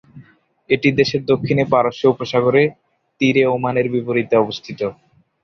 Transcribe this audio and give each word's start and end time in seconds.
এটি 0.69 0.89
দেশের 0.99 1.21
দক্ষিণে 1.31 1.63
পারস্য 1.73 2.03
উপসাগরের 2.07 2.69
তীরে 3.21 3.43
ওমানের 3.47 3.87
বিপরীতে 3.93 4.35
অবস্থিত। 4.37 4.79